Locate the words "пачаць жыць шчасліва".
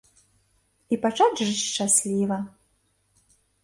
1.05-2.43